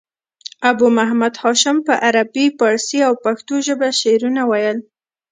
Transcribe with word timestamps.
ابو 0.71 0.85
محمد 0.97 1.33
هاشم 1.41 1.77
په 1.87 1.93
عربي، 2.05 2.45
پاړسي 2.59 2.99
او 3.07 3.13
پښتو 3.25 3.53
ژبه 3.67 3.87
شعرونه 4.01 4.41
ویل. 4.51 4.77